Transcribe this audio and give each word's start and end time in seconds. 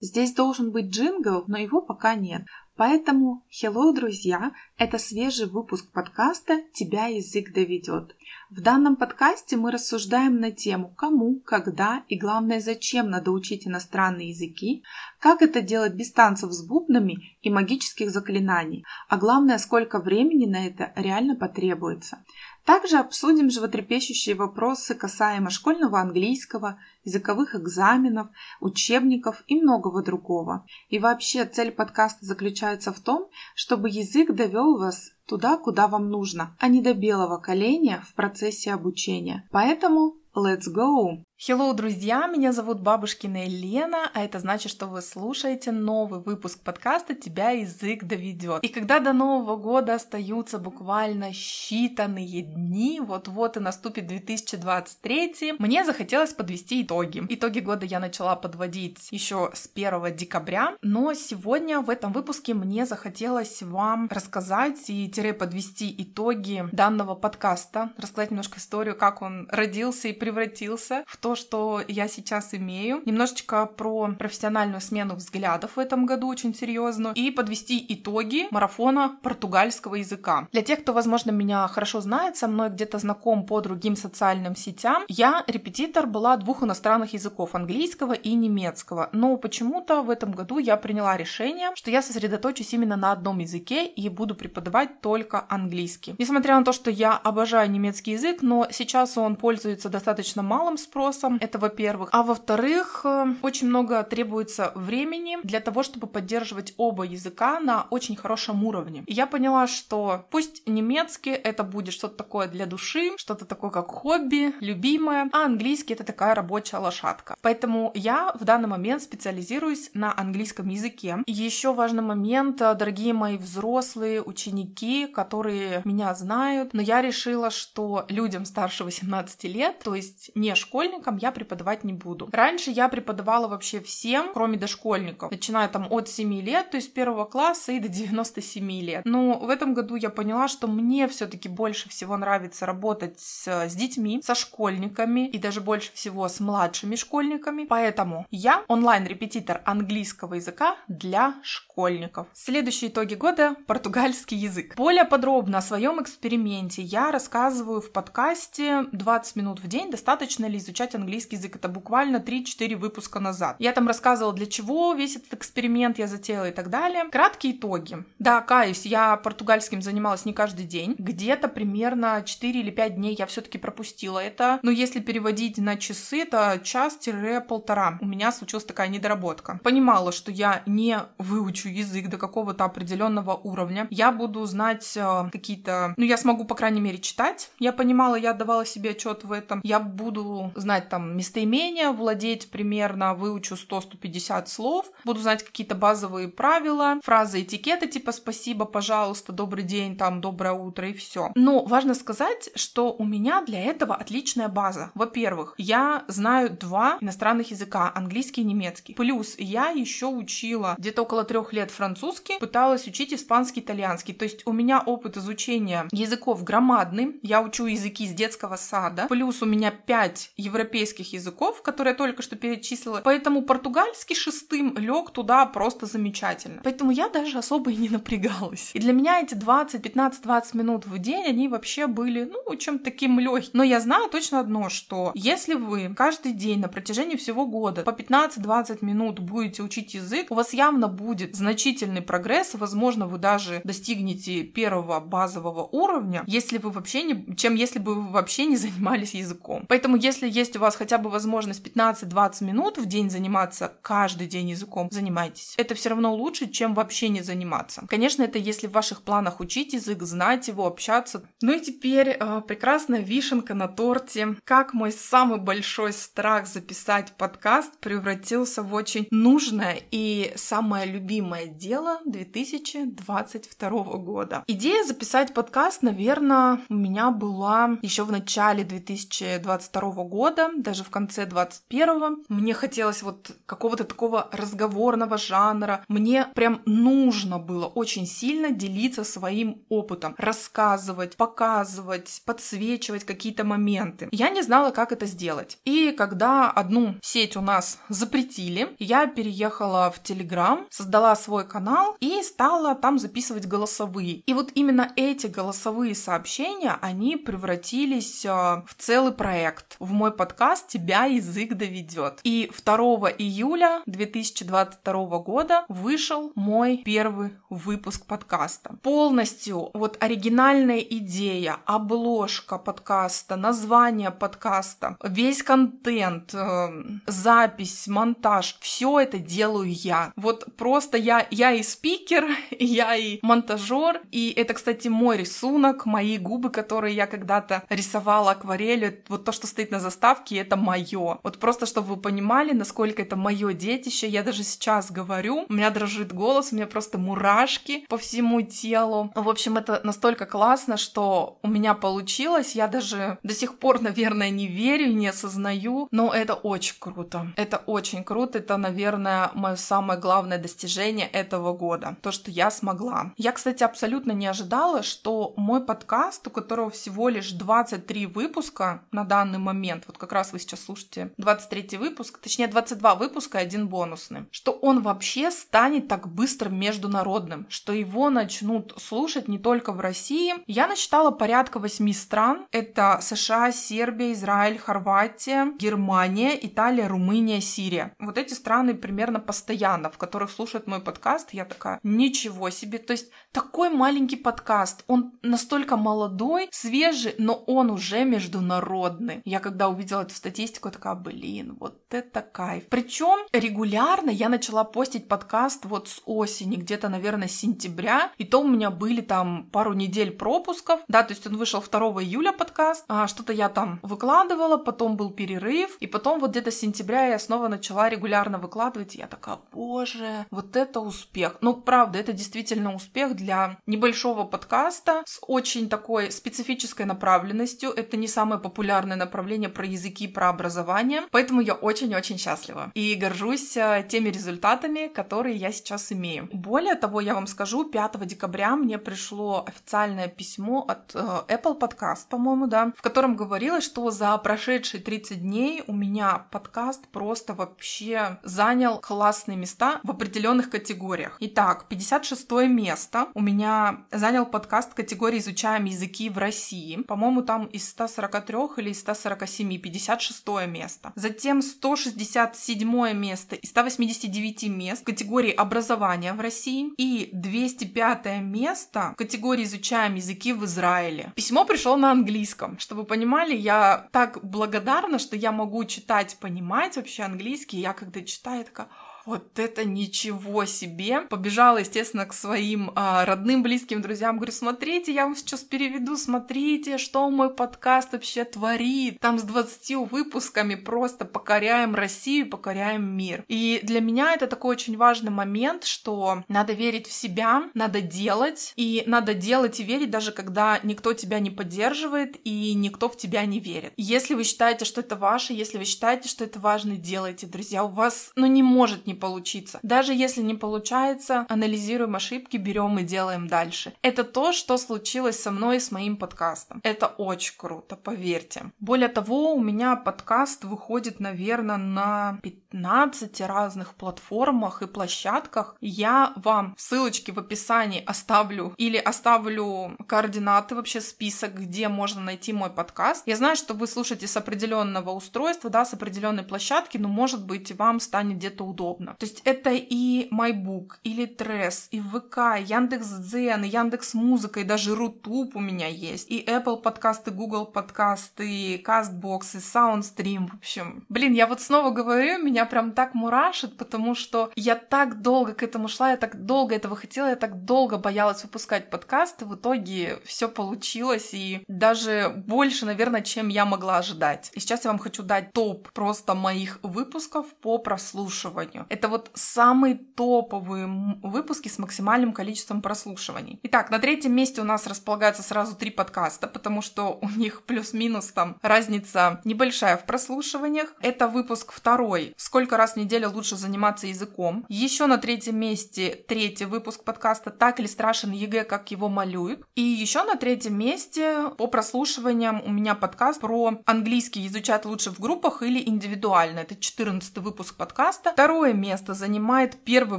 Здесь 0.00 0.32
должен 0.32 0.70
быть 0.70 0.86
джингл, 0.86 1.44
но 1.46 1.58
его 1.58 1.82
пока 1.82 2.14
нет. 2.14 2.42
Поэтому, 2.76 3.44
hello, 3.50 3.94
друзья, 3.94 4.52
это 4.78 4.98
свежий 4.98 5.46
выпуск 5.46 5.92
подкаста 5.92 6.62
«Тебя 6.72 7.06
язык 7.06 7.52
доведет». 7.52 8.16
В 8.50 8.60
данном 8.60 8.96
подкасте 8.96 9.56
мы 9.56 9.70
рассуждаем 9.70 10.40
на 10.40 10.50
тему, 10.50 10.92
кому, 10.96 11.40
когда 11.40 12.02
и, 12.08 12.18
главное, 12.18 12.60
зачем 12.60 13.08
надо 13.08 13.30
учить 13.30 13.66
иностранные 13.66 14.30
языки, 14.30 14.82
как 15.20 15.40
это 15.40 15.60
делать 15.60 15.94
без 15.94 16.10
танцев 16.12 16.52
с 16.52 16.66
бубнами 16.66 17.38
и 17.42 17.50
магических 17.50 18.10
заклинаний, 18.10 18.84
а 19.08 19.18
главное, 19.18 19.58
сколько 19.58 20.00
времени 20.00 20.46
на 20.46 20.66
это 20.66 20.92
реально 20.96 21.36
потребуется. 21.36 22.24
Также 22.64 22.98
обсудим 22.98 23.50
животрепещущие 23.50 24.34
вопросы 24.34 24.94
касаемо 24.94 25.50
школьного 25.50 26.00
английского, 26.00 26.78
языковых 27.04 27.54
экзаменов, 27.54 28.28
учебников 28.60 29.42
и 29.46 29.60
многого 29.60 30.02
другого. 30.02 30.66
И 30.88 30.98
вообще 30.98 31.46
цель 31.46 31.72
подкаста 31.72 32.24
заключается 32.24 32.92
в 32.92 33.00
том, 33.00 33.28
чтобы 33.54 33.88
язык 33.88 34.32
довел 34.32 34.78
вас 34.78 35.12
туда, 35.30 35.56
куда 35.56 35.86
вам 35.86 36.10
нужно, 36.10 36.56
а 36.58 36.68
не 36.68 36.82
до 36.82 36.92
белого 36.92 37.38
коленя 37.38 38.02
в 38.04 38.14
процессе 38.14 38.72
обучения. 38.74 39.48
Поэтому 39.52 40.16
let's 40.34 40.66
go! 40.68 41.22
Hello, 41.48 41.72
друзья! 41.72 42.26
Меня 42.26 42.52
зовут 42.52 42.80
Бабушкина 42.80 43.46
Елена, 43.46 44.10
а 44.12 44.22
это 44.22 44.38
значит, 44.40 44.70
что 44.70 44.84
вы 44.84 45.00
слушаете 45.00 45.72
новый 45.72 46.20
выпуск 46.20 46.60
подкаста 46.62 47.14
«Тебя 47.14 47.52
язык 47.52 48.04
доведет». 48.04 48.62
И 48.62 48.68
когда 48.68 49.00
до 49.00 49.14
Нового 49.14 49.56
года 49.56 49.94
остаются 49.94 50.58
буквально 50.58 51.30
считанные 51.30 52.42
дни, 52.42 53.00
вот-вот 53.00 53.56
и 53.56 53.60
наступит 53.60 54.06
2023, 54.06 55.54
мне 55.58 55.82
захотелось 55.86 56.34
подвести 56.34 56.82
итоги. 56.82 57.24
Итоги 57.30 57.60
года 57.60 57.86
я 57.86 58.00
начала 58.00 58.36
подводить 58.36 59.08
еще 59.10 59.50
с 59.54 59.66
1 59.74 60.14
декабря, 60.14 60.76
но 60.82 61.14
сегодня 61.14 61.80
в 61.80 61.88
этом 61.88 62.12
выпуске 62.12 62.52
мне 62.52 62.84
захотелось 62.84 63.62
вам 63.62 64.08
рассказать 64.10 64.90
и 64.90 65.08
тире 65.08 65.32
подвести 65.32 65.90
итоги 66.02 66.68
данного 66.70 67.14
подкаста, 67.14 67.92
рассказать 67.96 68.30
немножко 68.30 68.58
историю, 68.58 68.94
как 68.94 69.22
он 69.22 69.48
родился 69.50 70.08
и 70.08 70.12
превратился 70.12 71.02
в 71.06 71.16
то, 71.16 71.29
то, 71.30 71.36
что 71.36 71.80
я 71.86 72.08
сейчас 72.08 72.54
имею, 72.54 73.02
немножечко 73.04 73.66
про 73.66 74.08
профессиональную 74.18 74.80
смену 74.80 75.14
взглядов 75.14 75.76
в 75.76 75.78
этом 75.78 76.04
году 76.04 76.26
очень 76.26 76.52
серьезную 76.52 77.14
и 77.14 77.30
подвести 77.30 77.84
итоги 77.88 78.48
марафона 78.50 79.16
португальского 79.22 79.94
языка. 79.94 80.48
Для 80.50 80.62
тех, 80.62 80.80
кто, 80.80 80.92
возможно, 80.92 81.30
меня 81.30 81.68
хорошо 81.68 82.00
знает, 82.00 82.36
со 82.36 82.48
мной 82.48 82.70
где-то 82.70 82.98
знаком 82.98 83.46
по 83.46 83.60
другим 83.60 83.94
социальным 83.94 84.56
сетям, 84.56 85.04
я 85.06 85.44
репетитор 85.46 86.08
была 86.08 86.36
двух 86.36 86.64
иностранных 86.64 87.12
языков, 87.12 87.54
английского 87.54 88.14
и 88.14 88.34
немецкого, 88.34 89.08
но 89.12 89.36
почему-то 89.36 90.02
в 90.02 90.10
этом 90.10 90.32
году 90.32 90.58
я 90.58 90.76
приняла 90.76 91.16
решение, 91.16 91.70
что 91.76 91.92
я 91.92 92.02
сосредоточусь 92.02 92.72
именно 92.72 92.96
на 92.96 93.12
одном 93.12 93.38
языке 93.38 93.86
и 93.86 94.08
буду 94.08 94.34
преподавать 94.34 95.00
только 95.00 95.46
английский. 95.48 96.16
Несмотря 96.18 96.58
на 96.58 96.64
то, 96.64 96.72
что 96.72 96.90
я 96.90 97.16
обожаю 97.16 97.70
немецкий 97.70 98.12
язык, 98.12 98.42
но 98.42 98.66
сейчас 98.72 99.16
он 99.16 99.36
пользуется 99.36 99.88
достаточно 99.88 100.42
малым 100.42 100.76
спросом, 100.76 101.19
курсом, 101.20 101.38
это 101.40 101.58
во-первых. 101.58 102.08
А 102.12 102.22
во-вторых, 102.22 103.02
э, 103.04 103.34
очень 103.42 103.68
много 103.68 104.02
требуется 104.02 104.72
времени 104.74 105.38
для 105.42 105.60
того, 105.60 105.82
чтобы 105.82 106.06
поддерживать 106.06 106.74
оба 106.76 107.04
языка 107.04 107.60
на 107.60 107.86
очень 107.90 108.16
хорошем 108.16 108.64
уровне. 108.64 109.04
И 109.06 109.12
я 109.12 109.26
поняла, 109.26 109.66
что 109.66 110.26
пусть 110.30 110.66
немецкий 110.66 111.30
это 111.30 111.62
будет 111.62 111.94
что-то 111.94 112.16
такое 112.16 112.48
для 112.48 112.66
души, 112.66 113.12
что-то 113.16 113.44
такое 113.44 113.70
как 113.70 113.88
хобби, 113.88 114.52
любимое, 114.60 115.28
а 115.32 115.44
английский 115.44 115.94
это 115.94 116.04
такая 116.04 116.34
рабочая 116.34 116.78
лошадка. 116.78 117.34
Поэтому 117.42 117.92
я 117.94 118.32
в 118.38 118.44
данный 118.44 118.68
момент 118.68 119.02
специализируюсь 119.02 119.90
на 119.94 120.18
английском 120.18 120.68
языке. 120.68 121.18
Еще 121.26 121.72
важный 121.72 122.02
момент, 122.02 122.60
э, 122.60 122.74
дорогие 122.74 123.12
мои 123.12 123.36
взрослые 123.36 124.22
ученики, 124.22 125.06
которые 125.06 125.82
меня 125.84 126.14
знают, 126.14 126.74
но 126.74 126.82
я 126.82 127.02
решила, 127.02 127.50
что 127.50 128.04
людям 128.08 128.44
старше 128.44 128.84
18 128.84 129.44
лет, 129.44 129.80
то 129.84 129.94
есть 129.94 130.30
не 130.34 130.54
школьникам, 130.54 131.09
дошкольникам 131.10 131.16
я 131.16 131.32
преподавать 131.32 131.84
не 131.84 131.92
буду. 131.92 132.28
Раньше 132.32 132.70
я 132.70 132.88
преподавала 132.88 133.48
вообще 133.48 133.80
всем, 133.80 134.32
кроме 134.32 134.58
дошкольников, 134.58 135.30
начиная 135.30 135.68
там 135.68 135.86
от 135.90 136.08
7 136.08 136.40
лет, 136.40 136.70
то 136.70 136.76
есть 136.76 136.94
первого 136.94 137.24
класса 137.24 137.72
и 137.72 137.80
до 137.80 137.88
97 137.88 138.70
лет. 138.80 139.02
Но 139.04 139.38
в 139.38 139.48
этом 139.48 139.74
году 139.74 139.96
я 139.96 140.10
поняла, 140.10 140.48
что 140.48 140.66
мне 140.66 141.08
все-таки 141.08 141.48
больше 141.48 141.88
всего 141.88 142.16
нравится 142.16 142.66
работать 142.66 143.18
с, 143.18 143.46
с 143.46 143.74
детьми, 143.74 144.20
со 144.22 144.34
школьниками 144.34 145.28
и 145.28 145.38
даже 145.38 145.60
больше 145.60 145.92
всего 145.94 146.28
с 146.28 146.40
младшими 146.40 146.96
школьниками. 146.96 147.66
Поэтому 147.68 148.26
я 148.30 148.64
онлайн-репетитор 148.68 149.62
английского 149.64 150.34
языка 150.34 150.76
для 150.88 151.34
школьников. 151.42 152.26
Следующие 152.34 152.90
итоги 152.90 153.14
года— 153.14 153.56
португальский 153.66 154.36
язык. 154.36 154.74
Более 154.76 155.04
подробно 155.04 155.58
о 155.58 155.62
своем 155.62 156.00
эксперименте 156.00 156.82
я 156.82 157.10
рассказываю 157.10 157.80
в 157.80 157.92
подкасте 157.92 158.84
20 158.92 159.36
минут 159.36 159.60
в 159.60 159.66
день. 159.66 159.90
Достаточно 159.90 160.46
ли 160.46 160.58
изучать 160.58 160.89
английский 160.94 161.36
язык. 161.36 161.56
Это 161.56 161.68
буквально 161.68 162.18
3-4 162.18 162.76
выпуска 162.76 163.20
назад. 163.20 163.56
Я 163.58 163.72
там 163.72 163.86
рассказывала, 163.86 164.32
для 164.32 164.46
чего 164.46 164.94
весь 164.94 165.16
этот 165.16 165.34
эксперимент 165.34 165.98
я 165.98 166.06
затеяла 166.06 166.48
и 166.48 166.52
так 166.52 166.70
далее. 166.70 167.04
Краткие 167.10 167.54
итоги. 167.54 168.04
Да, 168.18 168.40
каюсь, 168.40 168.86
я 168.86 169.16
португальским 169.16 169.82
занималась 169.82 170.24
не 170.24 170.32
каждый 170.32 170.66
день. 170.66 170.94
Где-то 170.98 171.48
примерно 171.48 172.22
4 172.24 172.60
или 172.60 172.70
5 172.70 172.94
дней 172.96 173.14
я 173.18 173.26
все-таки 173.26 173.58
пропустила 173.58 174.18
это. 174.18 174.58
Но 174.62 174.70
если 174.70 175.00
переводить 175.00 175.58
на 175.58 175.76
часы, 175.76 176.22
это 176.22 176.60
час-полтора. 176.62 177.98
У 178.00 178.06
меня 178.06 178.32
случилась 178.32 178.64
такая 178.64 178.88
недоработка. 178.88 179.60
Понимала, 179.62 180.12
что 180.12 180.30
я 180.30 180.62
не 180.66 180.98
выучу 181.18 181.68
язык 181.68 182.08
до 182.08 182.18
какого-то 182.18 182.64
определенного 182.64 183.34
уровня. 183.34 183.86
Я 183.90 184.12
буду 184.12 184.44
знать 184.46 184.96
э, 184.96 185.28
какие-то... 185.30 185.94
Ну, 185.96 186.04
я 186.04 186.16
смогу, 186.16 186.44
по 186.44 186.54
крайней 186.54 186.80
мере, 186.80 186.98
читать. 186.98 187.50
Я 187.58 187.72
понимала, 187.72 188.14
я 188.14 188.30
отдавала 188.30 188.64
себе 188.64 188.90
отчет 188.90 189.24
в 189.24 189.32
этом. 189.32 189.60
Я 189.64 189.80
буду 189.80 190.52
знать 190.54 190.79
там 190.88 191.16
местоимения, 191.16 191.90
владеть 191.90 192.50
примерно, 192.50 193.14
выучу 193.14 193.54
100-150 193.54 194.46
слов, 194.46 194.90
буду 195.04 195.20
знать 195.20 195.42
какие-то 195.42 195.74
базовые 195.74 196.28
правила, 196.28 197.00
фразы 197.02 197.42
этикета 197.42 197.86
типа 197.86 198.12
«спасибо», 198.12 198.64
«пожалуйста», 198.64 199.32
«добрый 199.32 199.64
день», 199.64 199.96
там 199.96 200.20
«доброе 200.20 200.52
утро» 200.52 200.88
и 200.88 200.92
все. 200.92 201.30
Но 201.34 201.64
важно 201.64 201.94
сказать, 201.94 202.50
что 202.54 202.92
у 202.92 203.04
меня 203.04 203.42
для 203.42 203.62
этого 203.62 203.94
отличная 203.94 204.48
база. 204.48 204.90
Во-первых, 204.94 205.54
я 205.58 206.04
знаю 206.08 206.50
два 206.50 206.98
иностранных 207.00 207.50
языка, 207.50 207.92
английский 207.94 208.42
и 208.42 208.44
немецкий. 208.44 208.94
Плюс 208.94 209.34
я 209.38 209.70
еще 209.70 210.06
учила 210.06 210.74
где-то 210.78 211.02
около 211.02 211.24
трех 211.24 211.52
лет 211.52 211.70
французский, 211.70 212.38
пыталась 212.38 212.86
учить 212.86 213.12
испанский, 213.12 213.60
итальянский. 213.60 214.14
То 214.14 214.24
есть 214.24 214.46
у 214.46 214.52
меня 214.52 214.80
опыт 214.80 215.16
изучения 215.16 215.88
языков 215.92 216.44
громадный. 216.44 217.18
Я 217.22 217.42
учу 217.42 217.66
языки 217.66 218.06
с 218.06 218.12
детского 218.12 218.56
сада. 218.56 219.06
Плюс 219.08 219.42
у 219.42 219.46
меня 219.46 219.70
пять 219.70 220.32
европейских 220.36 220.69
языков, 220.74 221.62
которые 221.62 221.92
я 221.92 221.96
только 221.96 222.22
что 222.22 222.36
перечислила. 222.36 223.00
Поэтому 223.04 223.42
португальский 223.42 224.14
шестым 224.14 224.76
лег 224.76 225.10
туда 225.10 225.46
просто 225.46 225.86
замечательно. 225.86 226.60
Поэтому 226.64 226.90
я 226.90 227.08
даже 227.08 227.38
особо 227.38 227.70
и 227.70 227.76
не 227.76 227.88
напрягалась. 227.88 228.70
И 228.74 228.78
для 228.78 228.92
меня 228.92 229.20
эти 229.20 229.34
20, 229.34 229.82
15, 229.82 230.22
20 230.22 230.54
минут 230.54 230.86
в 230.86 230.98
день, 230.98 231.24
они 231.26 231.48
вообще 231.48 231.86
были, 231.86 232.24
ну, 232.24 232.56
чем-то 232.56 232.84
таким 232.84 233.18
легким. 233.18 233.50
Но 233.54 233.62
я 233.62 233.80
знаю 233.80 234.08
точно 234.10 234.40
одно, 234.40 234.68
что 234.68 235.12
если 235.14 235.54
вы 235.54 235.92
каждый 235.94 236.32
день 236.32 236.60
на 236.60 236.68
протяжении 236.68 237.16
всего 237.16 237.46
года 237.46 237.82
по 237.82 237.90
15-20 237.90 238.84
минут 238.84 239.20
будете 239.20 239.62
учить 239.62 239.94
язык, 239.94 240.30
у 240.30 240.34
вас 240.34 240.52
явно 240.52 240.88
будет 240.88 241.36
значительный 241.36 242.02
прогресс, 242.02 242.54
возможно, 242.54 243.06
вы 243.06 243.18
даже 243.18 243.60
достигнете 243.64 244.42
первого 244.42 245.00
базового 245.00 245.62
уровня, 245.64 246.24
если 246.26 246.58
вы 246.58 246.70
вообще 246.70 247.02
не, 247.02 247.36
чем 247.36 247.54
если 247.54 247.78
бы 247.78 247.94
вы 247.94 248.08
вообще 248.08 248.46
не 248.46 248.56
занимались 248.56 249.14
языком. 249.14 249.64
Поэтому 249.68 249.96
если 249.96 250.28
есть 250.28 250.56
у 250.60 250.62
вас 250.62 250.76
хотя 250.76 250.98
бы 250.98 251.08
возможность 251.08 251.66
15-20 251.66 252.44
минут 252.44 252.78
в 252.78 252.86
день 252.86 253.10
заниматься 253.10 253.72
каждый 253.82 254.26
день 254.26 254.50
языком, 254.50 254.88
занимайтесь. 254.90 255.54
Это 255.56 255.74
все 255.74 255.88
равно 255.88 256.14
лучше, 256.14 256.48
чем 256.48 256.74
вообще 256.74 257.08
не 257.08 257.22
заниматься. 257.22 257.86
Конечно, 257.88 258.22
это 258.22 258.38
если 258.38 258.66
в 258.66 258.72
ваших 258.72 259.02
планах 259.02 259.40
учить 259.40 259.72
язык, 259.72 260.02
знать 260.02 260.48
его, 260.48 260.66
общаться. 260.66 261.22
Ну 261.40 261.52
и 261.52 261.60
теперь 261.60 262.10
э, 262.10 262.42
прекрасная 262.46 263.00
вишенка 263.00 263.54
на 263.54 263.68
торте. 263.68 264.36
Как 264.44 264.74
мой 264.74 264.92
самый 264.92 265.38
большой 265.38 265.92
страх 265.94 266.46
записать 266.46 267.12
подкаст 267.16 267.78
превратился 267.78 268.62
в 268.62 268.74
очень 268.74 269.08
нужное 269.10 269.80
и 269.90 270.32
самое 270.36 270.84
любимое 270.84 271.46
дело 271.46 272.00
2022 272.04 273.70
года. 273.96 274.44
Идея 274.46 274.84
записать 274.84 275.32
подкаст, 275.32 275.82
наверное, 275.82 276.60
у 276.68 276.74
меня 276.74 277.10
была 277.10 277.78
еще 277.80 278.04
в 278.04 278.12
начале 278.12 278.64
2022 278.64 279.80
года, 280.04 280.49
даже 280.58 280.84
в 280.84 280.90
конце 280.90 281.24
21-го, 281.24 282.22
мне 282.28 282.54
хотелось 282.54 283.02
вот 283.02 283.30
какого-то 283.46 283.84
такого 283.84 284.28
разговорного 284.32 285.18
жанра. 285.18 285.84
Мне 285.88 286.26
прям 286.34 286.62
нужно 286.66 287.38
было 287.38 287.66
очень 287.66 288.06
сильно 288.06 288.50
делиться 288.50 289.04
своим 289.04 289.62
опытом, 289.68 290.14
рассказывать, 290.18 291.16
показывать, 291.16 292.22
подсвечивать 292.24 293.04
какие-то 293.04 293.44
моменты. 293.44 294.08
Я 294.10 294.30
не 294.30 294.42
знала, 294.42 294.70
как 294.70 294.92
это 294.92 295.06
сделать. 295.06 295.58
И 295.64 295.92
когда 295.92 296.50
одну 296.50 296.96
сеть 297.02 297.36
у 297.36 297.40
нас 297.40 297.78
запретили, 297.88 298.74
я 298.78 299.06
переехала 299.06 299.90
в 299.90 300.02
Телеграм, 300.02 300.66
создала 300.70 301.14
свой 301.16 301.46
канал 301.46 301.96
и 302.00 302.22
стала 302.22 302.74
там 302.74 302.98
записывать 302.98 303.46
голосовые. 303.46 304.22
И 304.26 304.34
вот 304.34 304.50
именно 304.54 304.92
эти 304.96 305.26
голосовые 305.26 305.94
сообщения, 305.94 306.76
они 306.80 307.16
превратились 307.16 308.24
э, 308.24 308.28
в 308.28 308.74
целый 308.78 309.12
проект. 309.12 309.76
В 309.78 309.92
мой 309.92 310.12
подкаст 310.12 310.39
«Тебя 310.68 311.04
язык 311.04 311.54
доведет». 311.54 312.20
И 312.22 312.50
2 312.64 312.76
июля 313.18 313.82
2022 313.86 315.18
года 315.18 315.64
вышел 315.68 316.32
мой 316.34 316.82
первый 316.84 317.32
выпуск 317.50 318.06
подкаста. 318.06 318.76
Полностью 318.82 319.70
вот 319.74 319.96
оригинальная 320.00 320.78
идея, 320.78 321.58
обложка 321.66 322.58
подкаста, 322.58 323.36
название 323.36 324.10
подкаста, 324.10 324.96
весь 325.02 325.42
контент, 325.42 326.32
э, 326.32 326.68
запись, 327.06 327.86
монтаж, 327.86 328.56
все 328.60 329.00
это 329.00 329.18
делаю 329.18 329.70
я. 329.70 330.12
Вот 330.16 330.46
просто 330.56 330.96
я, 330.96 331.26
я 331.30 331.52
и 331.52 331.62
спикер, 331.62 332.26
я 332.58 332.96
и 332.96 333.18
монтажер, 333.22 334.00
и 334.10 334.32
это, 334.36 334.54
кстати, 334.54 334.88
мой 334.88 335.18
рисунок, 335.18 335.86
мои 335.86 336.18
губы, 336.18 336.50
которые 336.50 336.94
я 336.94 337.06
когда-то 337.06 337.62
рисовала 337.68 338.32
акварелью, 338.32 338.96
вот 339.08 339.24
то, 339.24 339.32
что 339.32 339.46
стоит 339.46 339.70
на 339.70 339.80
заставке, 339.80 340.29
это 340.36 340.56
мое. 340.56 341.18
Вот 341.22 341.38
просто, 341.38 341.66
чтобы 341.66 341.94
вы 341.94 341.96
понимали, 341.96 342.52
насколько 342.52 343.02
это 343.02 343.16
мое 343.16 343.52
детище, 343.52 344.08
я 344.08 344.22
даже 344.22 344.42
сейчас 344.42 344.90
говорю, 344.90 345.46
у 345.48 345.52
меня 345.52 345.70
дрожит 345.70 346.12
голос, 346.12 346.52
у 346.52 346.56
меня 346.56 346.66
просто 346.66 346.98
мурашки 346.98 347.84
по 347.88 347.98
всему 347.98 348.42
телу. 348.42 349.10
В 349.14 349.28
общем, 349.28 349.56
это 349.56 349.80
настолько 349.84 350.26
классно, 350.26 350.76
что 350.76 351.38
у 351.42 351.48
меня 351.48 351.74
получилось, 351.74 352.54
я 352.54 352.68
даже 352.68 353.18
до 353.22 353.34
сих 353.34 353.58
пор, 353.58 353.80
наверное, 353.80 354.30
не 354.30 354.46
верю, 354.46 354.92
не 354.92 355.08
осознаю, 355.08 355.88
но 355.90 356.12
это 356.12 356.34
очень 356.34 356.76
круто. 356.78 357.32
Это 357.36 357.58
очень 357.66 358.04
круто, 358.04 358.38
это, 358.38 358.56
наверное, 358.56 359.30
мое 359.34 359.56
самое 359.56 359.98
главное 359.98 360.38
достижение 360.38 361.06
этого 361.06 361.52
года, 361.52 361.96
то, 362.02 362.12
что 362.12 362.30
я 362.30 362.50
смогла. 362.50 363.12
Я, 363.16 363.32
кстати, 363.32 363.62
абсолютно 363.62 364.12
не 364.12 364.26
ожидала, 364.26 364.82
что 364.82 365.34
мой 365.36 365.64
подкаст, 365.64 366.26
у 366.26 366.30
которого 366.30 366.70
всего 366.70 367.08
лишь 367.08 367.32
23 367.32 368.06
выпуска 368.06 368.82
на 368.92 369.04
данный 369.04 369.38
момент, 369.38 369.84
вот 369.86 369.98
как 369.98 370.12
раз 370.12 370.19
вы 370.32 370.38
сейчас 370.38 370.64
слушаете 370.64 371.12
23 371.16 371.78
выпуск, 371.78 372.18
точнее 372.18 372.46
22 372.46 372.94
выпуска 372.94 373.38
и 373.38 373.42
один 373.42 373.68
бонусный, 373.68 374.26
что 374.30 374.52
он 374.52 374.82
вообще 374.82 375.30
станет 375.30 375.88
так 375.88 376.08
быстро 376.08 376.48
международным, 376.48 377.46
что 377.48 377.72
его 377.72 378.10
начнут 378.10 378.74
слушать 378.78 379.28
не 379.28 379.38
только 379.38 379.72
в 379.72 379.80
России. 379.80 380.34
Я 380.46 380.66
насчитала 380.66 381.10
порядка 381.10 381.58
8 381.58 381.92
стран. 381.92 382.46
Это 382.52 382.98
США, 383.02 383.52
Сербия, 383.52 384.12
Израиль, 384.12 384.58
Хорватия, 384.58 385.52
Германия, 385.58 386.38
Италия, 386.40 386.86
Румыния, 386.86 387.40
Сирия. 387.40 387.94
Вот 387.98 388.18
эти 388.18 388.34
страны 388.34 388.74
примерно 388.74 389.20
постоянно, 389.20 389.90
в 389.90 389.98
которых 389.98 390.30
слушают 390.30 390.66
мой 390.66 390.80
подкаст. 390.80 391.32
Я 391.32 391.44
такая, 391.44 391.80
ничего 391.82 392.50
себе. 392.50 392.78
То 392.78 392.92
есть 392.92 393.10
такой 393.32 393.70
маленький 393.70 394.16
подкаст, 394.16 394.84
он 394.86 395.12
настолько 395.22 395.76
молодой, 395.76 396.48
свежий, 396.52 397.14
но 397.18 397.34
он 397.34 397.70
уже 397.70 398.04
международный. 398.04 399.22
Я 399.24 399.40
когда 399.40 399.68
увидела 399.68 399.99
эту 400.00 400.14
статистику, 400.14 400.70
такая, 400.70 400.94
блин, 400.94 401.56
вот 401.58 401.82
это 401.90 402.22
кайф. 402.22 402.64
Причем 402.68 403.26
регулярно 403.32 404.10
я 404.10 404.28
начала 404.28 404.64
постить 404.64 405.08
подкаст 405.08 405.64
вот 405.64 405.88
с 405.88 406.02
осени, 406.06 406.56
где-то, 406.56 406.88
наверное, 406.88 407.28
с 407.28 407.32
сентября, 407.32 408.12
и 408.18 408.24
то 408.24 408.40
у 408.40 408.48
меня 408.48 408.70
были 408.70 409.00
там 409.00 409.48
пару 409.52 409.72
недель 409.72 410.10
пропусков, 410.10 410.80
да, 410.88 411.02
то 411.02 411.12
есть 411.12 411.26
он 411.26 411.36
вышел 411.36 411.62
2 411.62 412.02
июля 412.02 412.32
подкаст, 412.32 412.84
а, 412.88 413.06
что-то 413.06 413.32
я 413.32 413.48
там 413.48 413.80
выкладывала, 413.82 414.56
потом 414.56 414.96
был 414.96 415.10
перерыв, 415.10 415.76
и 415.80 415.86
потом 415.86 416.20
вот 416.20 416.30
где-то 416.30 416.50
с 416.50 416.58
сентября 416.58 417.06
я 417.06 417.18
снова 417.18 417.48
начала 417.48 417.88
регулярно 417.88 418.38
выкладывать, 418.38 418.94
и 418.94 418.98
я 418.98 419.06
такая, 419.06 419.38
боже, 419.52 420.26
вот 420.30 420.56
это 420.56 420.80
успех. 420.80 421.38
Ну, 421.40 421.54
правда, 421.54 421.98
это 421.98 422.12
действительно 422.12 422.74
успех 422.74 423.16
для 423.16 423.58
небольшого 423.66 424.24
подкаста 424.24 425.02
с 425.06 425.18
очень 425.26 425.68
такой 425.68 426.10
специфической 426.12 426.86
направленностью. 426.86 427.70
Это 427.70 427.96
не 427.96 428.08
самое 428.08 428.40
популярное 428.40 428.96
направление 428.96 429.48
про 429.48 429.66
языки, 429.90 430.08
про 430.08 430.28
образование, 430.28 431.02
поэтому 431.10 431.40
я 431.40 431.54
очень-очень 431.54 432.18
счастлива 432.18 432.70
и 432.74 432.94
горжусь 432.94 433.56
э, 433.56 433.84
теми 433.88 434.08
результатами, 434.10 434.88
которые 434.88 435.36
я 435.36 435.52
сейчас 435.52 435.92
имею. 435.92 436.28
Более 436.32 436.74
того, 436.74 437.00
я 437.00 437.14
вам 437.14 437.26
скажу, 437.26 437.64
5 437.64 438.06
декабря 438.06 438.56
мне 438.56 438.78
пришло 438.78 439.44
официальное 439.46 440.08
письмо 440.08 440.64
от 440.68 440.94
э, 440.94 440.98
Apple 441.28 441.58
Podcast, 441.58 442.08
по-моему, 442.08 442.46
да, 442.46 442.72
в 442.76 442.82
котором 442.82 443.16
говорилось, 443.16 443.64
что 443.64 443.90
за 443.90 444.16
прошедшие 444.18 444.82
30 444.82 445.22
дней 445.22 445.62
у 445.66 445.72
меня 445.72 446.26
подкаст 446.30 446.86
просто 446.88 447.34
вообще 447.34 448.18
занял 448.22 448.78
классные 448.78 449.36
места 449.36 449.80
в 449.82 449.90
определенных 449.90 450.50
категориях. 450.50 451.16
Итак, 451.20 451.66
56 451.68 452.30
место 452.48 453.08
у 453.14 453.20
меня 453.20 453.84
занял 453.92 454.26
подкаст 454.26 454.74
категории 454.74 455.18
«Изучаем 455.18 455.64
языки 455.64 456.08
в 456.10 456.18
России». 456.18 456.82
По-моему, 456.82 457.22
там 457.22 457.46
из 457.46 457.68
143 457.68 458.36
или 458.58 458.70
из 458.70 458.80
147, 458.80 459.58
56 459.80 460.46
место. 460.46 460.92
Затем 460.94 461.42
167 461.42 462.92
место 462.92 463.36
из 463.36 463.50
189 463.50 464.48
мест 464.48 464.82
в 464.82 464.84
категории 464.84 465.30
«Образование 465.30 466.12
в 466.12 466.20
России». 466.20 466.70
И 466.76 467.10
205 467.12 468.20
место 468.20 468.92
в 468.92 468.96
категории 468.96 469.44
«Изучаем 469.44 469.94
языки 469.94 470.32
в 470.32 470.44
Израиле». 470.44 471.12
Письмо 471.16 471.44
пришло 471.44 471.76
на 471.76 471.90
английском. 471.90 472.58
Чтобы 472.58 472.82
вы 472.82 472.86
понимали, 472.86 473.34
я 473.34 473.88
так 473.92 474.22
благодарна, 474.22 474.98
что 474.98 475.16
я 475.16 475.32
могу 475.32 475.64
читать, 475.64 476.16
понимать 476.20 476.76
вообще 476.76 477.04
английский. 477.04 477.58
Я 477.58 477.72
когда 477.72 478.02
читаю, 478.02 478.44
такая 478.44 478.68
вот 479.06 479.38
это 479.38 479.64
ничего 479.64 480.44
себе. 480.44 481.02
Побежала, 481.02 481.58
естественно, 481.58 482.06
к 482.06 482.12
своим 482.12 482.72
а, 482.74 483.04
родным, 483.04 483.42
близким 483.42 483.82
друзьям. 483.82 484.16
Говорю, 484.16 484.32
смотрите, 484.32 484.92
я 484.92 485.04
вам 485.04 485.16
сейчас 485.16 485.40
переведу, 485.40 485.96
смотрите, 485.96 486.78
что 486.78 487.08
мой 487.10 487.30
подкаст 487.34 487.92
вообще 487.92 488.24
творит. 488.24 488.98
Там 489.00 489.18
с 489.18 489.22
20 489.22 489.90
выпусками 489.90 490.54
просто 490.54 491.04
покоряем 491.04 491.74
Россию, 491.74 492.28
покоряем 492.28 492.84
мир. 492.84 493.24
И 493.28 493.60
для 493.62 493.80
меня 493.80 494.14
это 494.14 494.26
такой 494.26 494.50
очень 494.56 494.76
важный 494.76 495.10
момент, 495.10 495.64
что 495.64 496.24
надо 496.28 496.52
верить 496.52 496.86
в 496.86 496.92
себя, 496.92 497.44
надо 497.54 497.80
делать, 497.80 498.52
и 498.56 498.82
надо 498.86 499.14
делать 499.14 499.60
и 499.60 499.64
верить, 499.64 499.90
даже 499.90 500.12
когда 500.12 500.60
никто 500.62 500.92
тебя 500.92 501.20
не 501.20 501.30
поддерживает 501.30 502.16
и 502.24 502.54
никто 502.54 502.88
в 502.88 502.96
тебя 502.96 503.24
не 503.26 503.40
верит. 503.40 503.72
Если 503.76 504.14
вы 504.14 504.24
считаете, 504.24 504.64
что 504.64 504.80
это 504.80 504.96
ваше, 504.96 505.32
если 505.32 505.58
вы 505.58 505.64
считаете, 505.64 506.08
что 506.08 506.24
это 506.24 506.38
важно, 506.38 506.76
делайте, 506.76 507.26
друзья. 507.26 507.64
У 507.64 507.68
вас, 507.68 508.12
ну, 508.16 508.26
не 508.26 508.42
может 508.42 508.86
не 508.90 508.94
получиться. 508.94 509.60
Даже 509.62 509.94
если 509.94 510.22
не 510.22 510.34
получается, 510.34 511.26
анализируем 511.28 511.94
ошибки, 511.94 512.36
берем 512.36 512.78
и 512.78 512.82
делаем 512.82 513.28
дальше. 513.28 513.72
Это 513.82 514.02
то, 514.02 514.32
что 514.32 514.58
случилось 514.58 515.22
со 515.22 515.30
мной 515.30 515.56
и 515.56 515.60
с 515.60 515.70
моим 515.70 515.96
подкастом. 515.96 516.60
Это 516.64 516.86
очень 516.86 517.34
круто, 517.36 517.76
поверьте. 517.76 518.50
Более 518.58 518.88
того, 518.88 519.34
у 519.34 519.40
меня 519.40 519.76
подкаст 519.76 520.44
выходит, 520.44 520.98
наверное, 520.98 521.56
на 521.56 522.18
15 522.22 523.20
разных 523.20 523.74
платформах 523.74 524.62
и 524.62 524.66
площадках. 524.66 525.56
Я 525.60 526.12
вам 526.16 526.54
ссылочки 526.58 527.12
в 527.12 527.18
описании 527.18 527.84
оставлю 527.86 528.54
или 528.56 528.76
оставлю 528.76 529.76
координаты, 529.86 530.54
вообще 530.56 530.80
список, 530.80 531.34
где 531.34 531.68
можно 531.68 532.00
найти 532.00 532.32
мой 532.32 532.50
подкаст. 532.50 533.04
Я 533.06 533.16
знаю, 533.16 533.36
что 533.36 533.54
вы 533.54 533.66
слушаете 533.66 534.08
с 534.08 534.16
определенного 534.16 534.90
устройства, 534.90 535.48
да, 535.48 535.64
с 535.64 535.74
определенной 535.74 536.24
площадки, 536.24 536.76
но 536.78 536.88
может 536.88 537.24
быть 537.24 537.52
вам 537.52 537.78
станет 537.78 538.16
где-то 538.16 538.44
удобно 538.44 538.79
угодно. 538.80 538.96
То 538.98 539.06
есть 539.06 539.22
это 539.24 539.50
и 539.50 540.08
MyBook, 540.12 540.78
или 540.82 541.06
Трес, 541.06 541.68
и 541.70 541.80
ВК, 541.80 542.38
Яндекс.Дзен, 542.38 543.42
Яндекс 543.42 543.94
Музыка, 543.94 544.40
и 544.40 544.44
даже 544.44 544.74
Рутуб 544.74 545.36
у 545.36 545.40
меня 545.40 545.68
есть, 545.68 546.10
и 546.10 546.24
Apple 546.24 546.60
подкасты, 546.60 547.10
Google 547.10 547.46
подкасты, 547.46 548.56
CastBox, 548.56 549.20
и 549.34 549.38
SoundStream, 549.38 550.28
в 550.28 550.34
общем. 550.34 550.84
Блин, 550.88 551.12
я 551.12 551.26
вот 551.26 551.40
снова 551.40 551.70
говорю, 551.70 552.22
меня 552.22 552.46
прям 552.46 552.72
так 552.72 552.94
мурашит, 552.94 553.56
потому 553.56 553.94
что 553.94 554.30
я 554.36 554.54
так 554.56 555.02
долго 555.02 555.34
к 555.34 555.42
этому 555.42 555.68
шла, 555.68 555.90
я 555.90 555.96
так 555.96 556.24
долго 556.24 556.54
этого 556.54 556.76
хотела, 556.76 557.08
я 557.08 557.16
так 557.16 557.44
долго 557.44 557.78
боялась 557.78 558.22
выпускать 558.22 558.70
подкасты, 558.70 559.24
в 559.24 559.34
итоге 559.34 560.00
все 560.04 560.28
получилось, 560.28 561.10
и 561.12 561.42
даже 561.48 562.12
больше, 562.26 562.66
наверное, 562.66 563.02
чем 563.02 563.28
я 563.28 563.44
могла 563.44 563.78
ожидать. 563.78 564.30
И 564.34 564.40
сейчас 564.40 564.64
я 564.64 564.70
вам 564.70 564.78
хочу 564.78 565.02
дать 565.02 565.32
топ 565.32 565.70
просто 565.72 566.14
моих 566.14 566.58
выпусков 566.62 567.26
по 567.40 567.58
прослушиванию. 567.58 568.66
Это 568.70 568.88
вот 568.88 569.10
самые 569.14 569.74
топовые 569.74 570.68
выпуски 571.02 571.48
с 571.48 571.58
максимальным 571.58 572.12
количеством 572.12 572.62
прослушиваний. 572.62 573.40
Итак, 573.42 573.70
на 573.70 573.80
третьем 573.80 574.14
месте 574.14 574.40
у 574.40 574.44
нас 574.44 574.66
располагаются 574.68 575.24
сразу 575.24 575.56
три 575.56 575.70
подкаста, 575.70 576.28
потому 576.28 576.62
что 576.62 577.00
у 577.02 577.08
них 577.10 577.42
плюс-минус 577.42 578.06
там 578.12 578.36
разница 578.42 579.20
небольшая 579.24 579.76
в 579.76 579.84
прослушиваниях. 579.86 580.72
Это 580.80 581.08
выпуск 581.08 581.50
второй. 581.52 582.14
Сколько 582.16 582.56
раз 582.56 582.74
в 582.74 582.76
неделю 582.76 583.10
лучше 583.10 583.34
заниматься 583.36 583.88
языком. 583.88 584.46
Еще 584.48 584.86
на 584.86 584.98
третьем 584.98 585.36
месте 585.36 586.04
третий 586.06 586.44
выпуск 586.44 586.84
подкаста 586.84 587.30
«Так 587.30 587.58
ли 587.58 587.66
страшен 587.66 588.12
ЕГЭ, 588.12 588.44
как 588.44 588.70
его 588.70 588.88
малюют». 588.88 589.44
И 589.56 589.62
еще 589.62 590.04
на 590.04 590.14
третьем 590.14 590.56
месте 590.56 591.30
по 591.36 591.48
прослушиваниям 591.48 592.40
у 592.46 592.50
меня 592.52 592.76
подкаст 592.76 593.20
про 593.20 593.60
английский 593.66 594.24
изучать 594.28 594.64
лучше 594.64 594.92
в 594.92 595.00
группах 595.00 595.42
или 595.42 595.60
индивидуально. 595.68 596.38
Это 596.38 596.54
14 596.54 597.18
выпуск 597.18 597.56
подкаста. 597.56 598.12
Второе 598.12 598.59
место 598.60 598.94
занимает 598.94 599.64
первый 599.64 599.98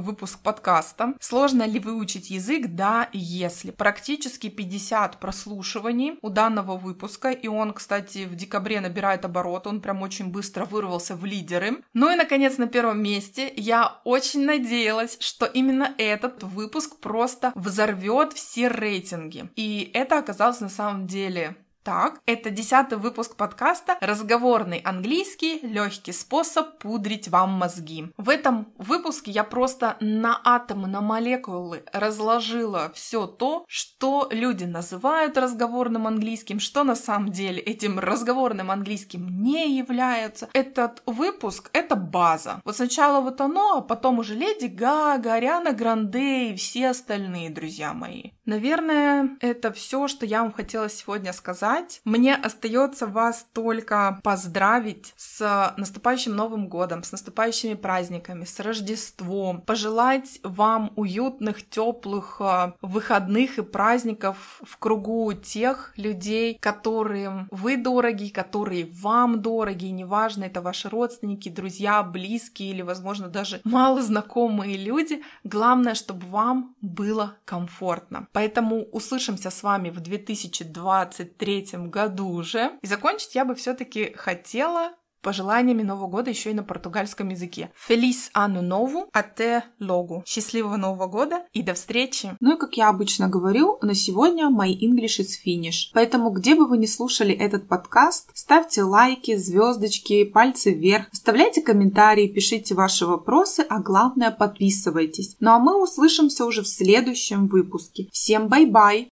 выпуск 0.00 0.40
подкаста. 0.40 1.14
Сложно 1.20 1.64
ли 1.64 1.78
выучить 1.78 2.30
язык? 2.30 2.66
Да, 2.68 3.08
если. 3.12 3.70
Практически 3.70 4.48
50 4.48 5.18
прослушиваний 5.18 6.18
у 6.22 6.28
данного 6.28 6.76
выпуска, 6.76 7.30
и 7.30 7.48
он, 7.48 7.72
кстати, 7.72 8.24
в 8.24 8.34
декабре 8.34 8.80
набирает 8.80 9.24
оборот, 9.24 9.66
он 9.66 9.80
прям 9.80 10.02
очень 10.02 10.28
быстро 10.28 10.64
вырвался 10.64 11.16
в 11.16 11.24
лидеры. 11.24 11.82
Ну 11.92 12.12
и, 12.12 12.16
наконец, 12.16 12.58
на 12.58 12.66
первом 12.66 13.02
месте 13.02 13.52
я 13.56 14.00
очень 14.04 14.44
надеялась, 14.44 15.16
что 15.20 15.46
именно 15.46 15.94
этот 15.98 16.42
выпуск 16.42 16.96
просто 17.00 17.52
взорвет 17.54 18.32
все 18.32 18.68
рейтинги. 18.68 19.50
И 19.56 19.90
это 19.94 20.18
оказалось 20.18 20.60
на 20.60 20.68
самом 20.68 21.06
деле 21.06 21.56
так, 21.84 22.20
это 22.26 22.50
десятый 22.50 22.98
выпуск 22.98 23.36
подкаста 23.36 23.96
«Разговорный 24.00 24.78
английский. 24.78 25.60
Легкий 25.62 26.12
способ 26.12 26.78
пудрить 26.78 27.28
вам 27.28 27.50
мозги». 27.50 28.12
В 28.16 28.28
этом 28.28 28.72
выпуске 28.78 29.30
я 29.30 29.42
просто 29.44 29.96
на 30.00 30.40
атомы, 30.44 30.86
на 30.86 31.00
молекулы 31.00 31.84
разложила 31.92 32.92
все 32.94 33.26
то, 33.26 33.64
что 33.66 34.28
люди 34.30 34.64
называют 34.64 35.36
разговорным 35.36 36.06
английским, 36.06 36.60
что 36.60 36.84
на 36.84 36.94
самом 36.94 37.32
деле 37.32 37.58
этим 37.60 37.98
разговорным 37.98 38.70
английским 38.70 39.42
не 39.42 39.76
является. 39.76 40.48
Этот 40.52 41.02
выпуск— 41.06 41.70
это 41.72 41.96
база. 41.96 42.60
Вот 42.64 42.76
сначала 42.76 43.20
вот 43.20 43.40
оно, 43.40 43.78
а 43.78 43.80
потом 43.80 44.20
уже 44.20 44.34
Леди 44.34 44.66
Гага, 44.66 45.34
Ариана 45.34 45.72
Гранде 45.72 46.50
и 46.50 46.56
все 46.56 46.90
остальные, 46.90 47.50
друзья 47.50 47.92
мои. 47.92 48.30
Наверное, 48.44 49.36
это 49.40 49.72
все, 49.72 50.08
что 50.08 50.26
я 50.26 50.42
вам 50.42 50.52
хотела 50.52 50.88
сегодня 50.88 51.32
сказать 51.32 51.71
сказать. 51.72 52.00
Мне 52.04 52.34
остается 52.34 53.06
вас 53.06 53.46
только 53.52 54.20
поздравить 54.22 55.12
с 55.16 55.74
наступающим 55.76 56.34
Новым 56.34 56.68
годом, 56.68 57.02
с 57.02 57.12
наступающими 57.12 57.74
праздниками, 57.74 58.44
с 58.44 58.60
Рождеством, 58.60 59.60
пожелать 59.60 60.40
вам 60.42 60.92
уютных, 60.96 61.68
теплых 61.68 62.40
э, 62.40 62.72
выходных 62.82 63.58
и 63.58 63.62
праздников 63.62 64.60
в 64.62 64.76
кругу 64.78 65.32
тех 65.32 65.92
людей, 65.96 66.58
которым 66.60 67.48
вы 67.50 67.76
дороги, 67.76 68.28
которые 68.28 68.86
вам 68.92 69.42
дороги, 69.42 69.86
неважно, 69.86 70.44
это 70.44 70.60
ваши 70.60 70.88
родственники, 70.88 71.48
друзья, 71.48 72.02
близкие 72.02 72.70
или, 72.70 72.82
возможно, 72.82 73.28
даже 73.28 73.60
малознакомые 73.64 74.76
люди. 74.76 75.22
Главное, 75.44 75.94
чтобы 75.94 76.26
вам 76.26 76.74
было 76.80 77.36
комфортно. 77.44 78.26
Поэтому 78.32 78.82
услышимся 78.92 79.50
с 79.50 79.62
вами 79.62 79.90
в 79.90 80.00
2023 80.00 81.61
2023 81.62 81.88
году 81.88 82.28
уже. 82.28 82.72
И 82.82 82.86
закончить 82.86 83.34
я 83.34 83.44
бы 83.44 83.54
все-таки 83.54 84.12
хотела 84.14 84.92
пожеланиями 85.22 85.82
Нового 85.82 86.08
года 86.08 86.30
еще 86.30 86.50
и 86.50 86.54
на 86.54 86.64
португальском 86.64 87.28
языке. 87.30 87.70
Feliz 87.88 88.30
Ano 88.34 88.60
Novo, 88.60 89.08
até 89.12 89.62
logo. 89.80 90.22
Счастливого 90.26 90.76
Нового 90.76 91.06
года 91.06 91.44
и 91.52 91.62
до 91.62 91.74
встречи. 91.74 92.36
Ну 92.40 92.56
и 92.56 92.58
как 92.58 92.76
я 92.76 92.88
обычно 92.88 93.28
говорю, 93.28 93.78
на 93.82 93.94
сегодня 93.94 94.50
my 94.50 94.68
English 94.68 95.20
is 95.20 95.30
finish. 95.46 95.90
Поэтому 95.94 96.30
где 96.30 96.54
бы 96.54 96.66
вы 96.66 96.78
ни 96.78 96.86
слушали 96.86 97.32
этот 97.32 97.68
подкаст, 97.68 98.30
ставьте 98.34 98.82
лайки, 98.82 99.36
звездочки, 99.36 100.24
пальцы 100.24 100.72
вверх, 100.72 101.06
оставляйте 101.12 101.62
комментарии, 101.62 102.26
пишите 102.26 102.74
ваши 102.74 103.06
вопросы, 103.06 103.64
а 103.68 103.78
главное 103.78 104.32
подписывайтесь. 104.32 105.36
Ну 105.40 105.52
а 105.52 105.58
мы 105.58 105.80
услышимся 105.80 106.44
уже 106.44 106.62
в 106.62 106.68
следующем 106.68 107.46
выпуске. 107.46 108.08
Всем 108.12 108.48
bye-bye! 108.48 109.00